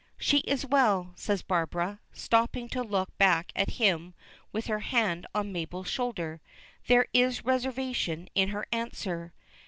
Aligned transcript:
"She 0.17 0.37
is 0.39 0.65
well," 0.65 1.11
says 1.15 1.43
Barbara, 1.43 1.99
stopping 2.11 2.67
to 2.69 2.81
look 2.81 3.15
back 3.19 3.51
at 3.55 3.69
him 3.77 4.15
with 4.51 4.65
her 4.65 4.79
hand 4.79 5.27
on 5.35 5.51
Mabel's 5.51 5.89
shoulder 5.89 6.41
there 6.87 7.05
is 7.13 7.45
reservation 7.45 8.27
in 8.33 8.49
her 8.49 8.65
answer. 8.71 9.31